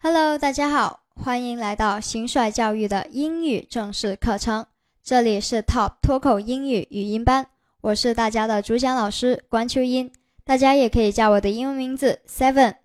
[0.00, 4.64] Hello，大家好，欢迎来到新帅教育的英语正式课程。
[5.02, 7.48] 这里是 Top 脱口英语语音班，
[7.80, 10.12] 我是大家的主讲老师关秋英，
[10.44, 12.76] 大家也可以叫我的英文名字 Seven。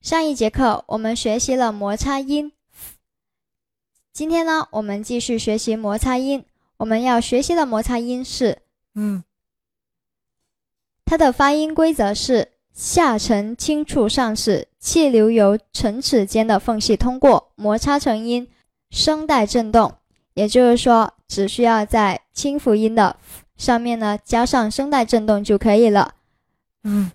[0.00, 2.50] 上一节课我们学习了摩擦音，
[4.12, 6.44] 今天呢，我们继续学习摩擦音。
[6.78, 8.62] 我们要学习的摩擦音是
[8.96, 9.22] 嗯，
[11.04, 12.48] 它的发音规则是。
[12.72, 18.48] 下沉轻触上齿，气流由唇齿间的缝隙通过，摩擦成音，
[18.90, 19.94] 声带震动。
[20.34, 23.16] 也就是说，只需要在清辅音的
[23.56, 26.14] 上面呢加上声带震动就可以了。
[26.84, 27.12] 嗯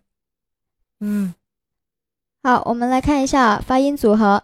[0.99, 1.34] 嗯，
[2.44, 4.44] 好，我们来看一下发音组合，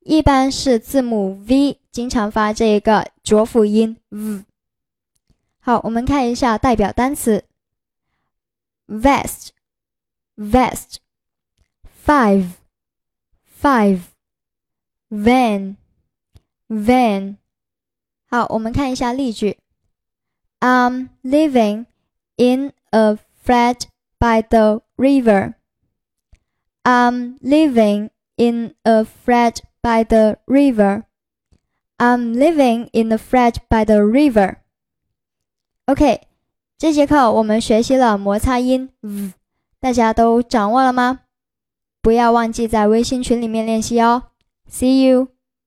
[0.00, 3.98] 一般是字母 V，经常发这一个浊辅音。
[4.10, 4.44] 嗯，
[5.60, 7.44] 好，我们看一下代表单词
[8.88, 9.43] ，vest。
[10.35, 10.99] vest,
[12.05, 12.57] five,
[13.61, 14.01] five,
[15.09, 15.75] van,
[16.67, 17.37] van。
[18.27, 19.57] 好，我们看一下例句。
[20.59, 21.85] I'm living
[22.35, 25.55] in a flat by the river.
[26.83, 31.03] I'm living in a flat by the river.
[31.97, 34.57] I'm living in a flat by the river.
[35.85, 36.21] OK，
[36.77, 39.33] 这节课我们学习了摩擦音 v。
[39.84, 41.20] 大家都掌握了吗？
[42.00, 44.30] 不要忘记在微信群里面练习哦。
[44.66, 45.33] See you。